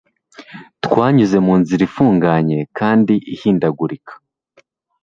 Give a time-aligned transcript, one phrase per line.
[0.83, 4.13] Twanyuze mu nzira ifunganye kandi ihindagurika.